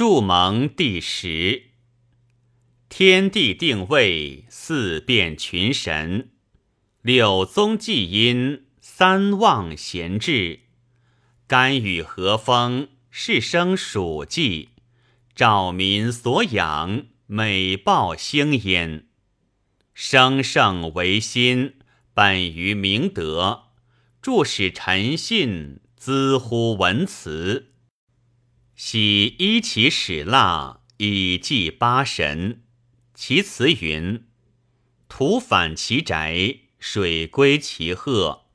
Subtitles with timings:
[0.00, 1.64] 祝蒙第十。
[2.88, 6.30] 天地定位，四变群神，
[7.02, 10.60] 六宗纪音，三望贤治。
[11.46, 14.68] 甘雨和风，是生属稷；
[15.34, 19.04] 照民所养，美报兴焉。
[19.92, 21.74] 生圣为心，
[22.14, 23.64] 本于明德；
[24.22, 27.69] 著使臣信，滋乎文辞。
[28.82, 32.62] 喜依其始腊，以祭八神。
[33.12, 34.24] 其辞云
[35.06, 38.46] ：“土反其宅，水归其壑，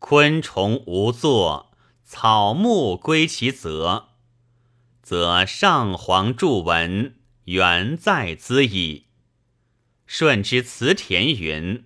[0.00, 1.70] 昆虫无作，
[2.04, 4.08] 草木归其泽，
[5.00, 9.04] 则上皇著文，原在兹矣。”
[10.08, 11.84] 舜之辞田云：“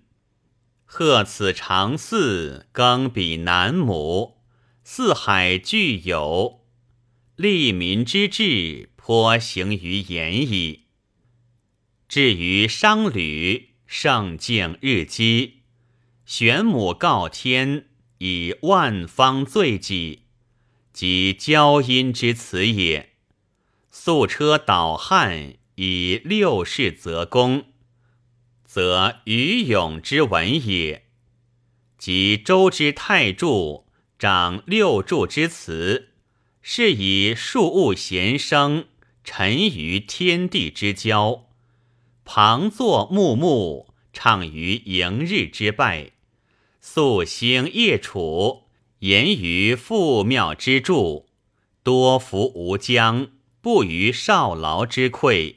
[0.86, 4.38] 鹤此长祀，耕彼南亩，
[4.82, 6.61] 四海俱有，
[7.36, 10.80] 利民之志，颇行于言矣。”
[12.08, 15.62] 至于商旅，圣敬日积，
[16.26, 17.86] 玄母告天，
[18.18, 20.24] 以万方罪己，
[20.92, 23.14] 即交阴之辞也。
[23.90, 27.64] 素车导汉，以六世则公，
[28.64, 31.06] 则于勇之文也。
[31.96, 33.86] 即周之太柱，
[34.18, 36.11] 掌六柱之辞，
[36.62, 38.86] 是以庶物贤生，
[39.24, 41.48] 沉于天地之交。
[42.24, 46.12] 旁坐木木，畅于迎日之拜；
[46.80, 48.68] 宿星夜处，
[49.00, 51.26] 言于父庙之柱，
[51.82, 55.56] 多服无疆，不于少劳之愧。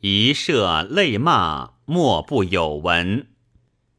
[0.00, 3.28] 一射泪骂，莫不有闻。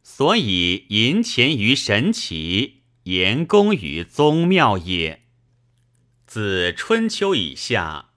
[0.02, 5.25] 所以淫钱于神奇，言功于宗庙也。
[6.28, 8.09] 自春秋以下，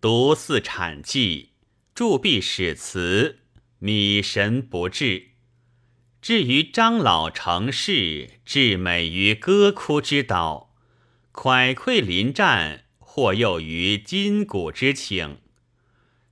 [0.00, 1.50] 独祀产祭。
[1.94, 3.38] 铸币史辞，
[3.78, 5.30] 米神不至。
[6.20, 10.74] 至于张老成事，至美于歌哭之岛，
[11.32, 15.38] 蒯聩临战，或诱于筋骨之请。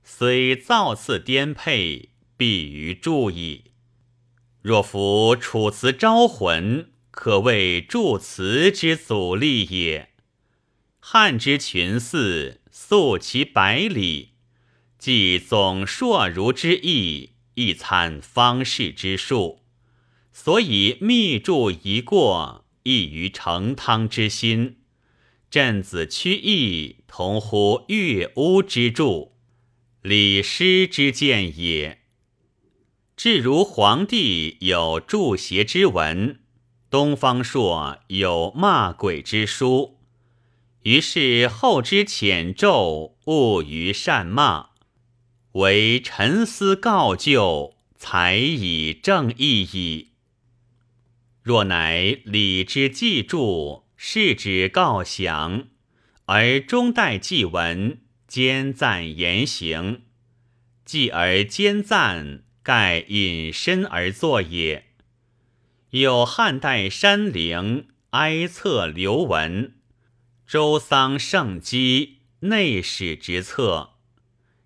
[0.03, 3.71] 虽造次颠沛，必于铸矣。
[4.61, 10.11] 若夫楚辞招魂，可谓铸辞之祖力也。
[11.07, 14.31] 汉之群祀，素其百里。
[14.97, 19.59] 即总硕如之意，亦参方士之术，
[20.33, 24.77] 所以密著一过，异于成汤之心。
[25.51, 29.33] 朕子屈意，同乎乐屋之著，
[30.01, 32.01] 礼师之见也。
[33.15, 36.39] 至如皇帝有祝邪之文，
[36.89, 39.94] 东方朔有骂鬼之书，
[40.85, 44.69] 于是后之浅奏，误于善骂。
[45.53, 50.11] 唯沉思告旧，才以正义矣。
[51.41, 55.69] 若乃礼之记著，事之告详，
[56.25, 60.03] 而中代祭文，兼赞言行，
[60.85, 64.85] 继而兼赞，盖引申而作也。
[65.89, 69.73] 有汉代山陵哀策留文，
[70.47, 73.91] 周丧圣基内史之策。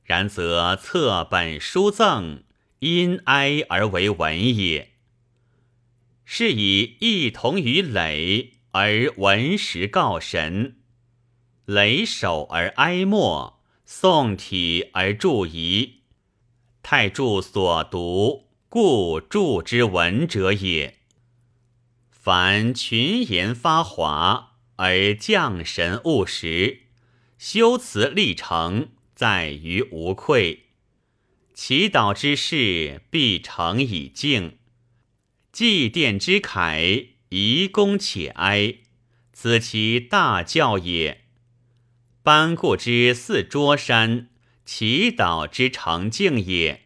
[0.04, 2.44] 然则册本书赠，
[2.80, 4.94] 因哀而为文也。
[6.26, 10.78] 是以异同于累而文时告神，
[11.66, 16.02] 累首而哀默，宋体而注疑。
[16.82, 20.98] 太注所读，故注之文者也。
[22.10, 24.49] 凡群言发华
[24.82, 26.84] 而降神务实，
[27.38, 28.92] 修辞立成。
[29.14, 30.68] 在于无愧，
[31.54, 34.52] 祈祷之事必成以敬；
[35.52, 38.76] 祭奠之慨，宜恭且哀，
[39.34, 41.26] 此其大教也。
[42.24, 44.30] 班固之四桌山，
[44.64, 46.84] 祈祷之成敬也；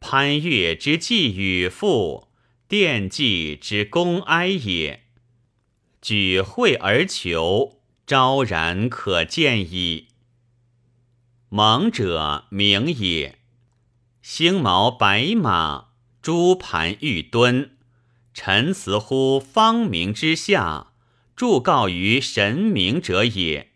[0.00, 2.26] 潘岳之祭与父，
[2.68, 5.01] 奠祭之公哀也。
[6.02, 10.08] 举会而求，昭然可见矣。
[11.48, 13.38] 蒙者名也，
[14.20, 15.90] 星毛白马，
[16.20, 17.76] 珠盘玉墩，
[18.34, 20.88] 陈词乎方明之下，
[21.36, 23.70] 祝告于神明者也。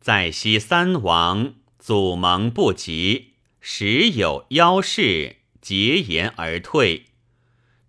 [0.00, 7.06] 在昔三王，祖蒙不及，时有妖事，结言而退。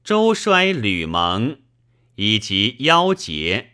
[0.02, 1.58] 周衰吕蒙，
[2.16, 3.72] 以及夭竭，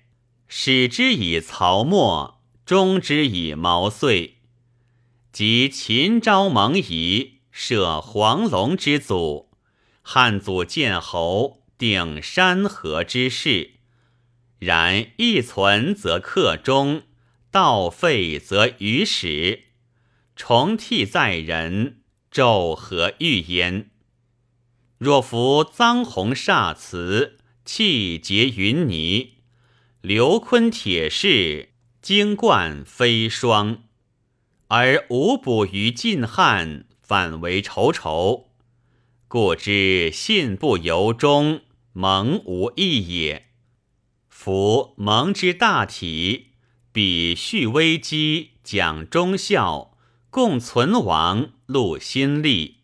[0.47, 4.37] 始之以曹沫，终之以毛遂。
[5.31, 9.49] 及秦昭蒙仪设黄龙之祖，
[10.01, 13.71] 汉祖建侯定山河之势。
[14.59, 17.03] 然一存则克忠，
[17.51, 19.65] 道废则于始。
[20.35, 22.01] 重替在人，
[22.31, 23.91] 骤何欲焉？
[24.97, 29.39] 若服臧洪煞辞，气结云泥，
[29.99, 33.83] 流坤铁士，精贯飞霜，
[34.69, 38.51] 而无补于晋汉，反为仇仇，
[39.27, 41.59] 故知信不由衷，
[41.91, 43.47] 蒙无益也。
[44.29, 46.51] 夫蒙之大体，
[46.93, 49.97] 比蓄危机，讲忠孝，
[50.29, 52.77] 共存亡，戮心力。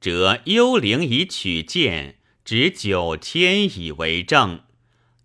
[0.00, 4.62] 则幽灵以取见，执九天以为证，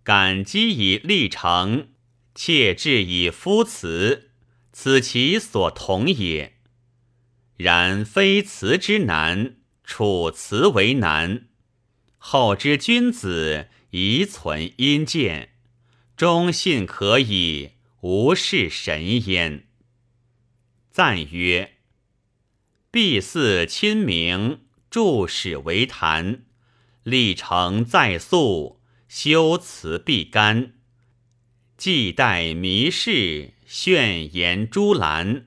[0.02, 1.90] 感激以立成，
[2.34, 4.32] 切志以夫辞，
[4.72, 6.54] 此其所同也。
[7.56, 11.46] 然非辞之难，处辞为难。
[12.18, 15.50] 后之君子宜存阴见，
[16.16, 19.68] 忠信可以，无事神焉。
[20.90, 21.74] 赞曰：
[22.90, 24.62] 必似亲明。
[24.90, 26.44] 著史为谈，
[27.02, 30.74] 历程在诉，修辞必干。
[31.76, 35.46] 既待迷世，炫言朱兰。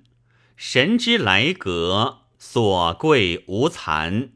[0.58, 4.32] 神之来阁，所贵无惭。